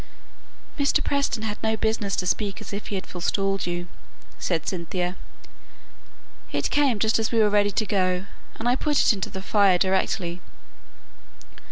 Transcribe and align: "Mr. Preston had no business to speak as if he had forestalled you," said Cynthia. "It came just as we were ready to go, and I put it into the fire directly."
"Mr. 0.79 1.03
Preston 1.03 1.43
had 1.43 1.61
no 1.61 1.77
business 1.77 2.15
to 2.15 2.25
speak 2.25 2.59
as 2.59 2.73
if 2.73 2.87
he 2.87 2.95
had 2.95 3.05
forestalled 3.05 3.67
you," 3.67 3.87
said 4.39 4.67
Cynthia. 4.67 5.15
"It 6.51 6.71
came 6.71 6.97
just 6.97 7.19
as 7.19 7.31
we 7.31 7.37
were 7.37 7.51
ready 7.51 7.69
to 7.69 7.85
go, 7.85 8.25
and 8.55 8.67
I 8.67 8.75
put 8.75 8.99
it 9.01 9.13
into 9.13 9.29
the 9.29 9.43
fire 9.43 9.77
directly." 9.77 10.41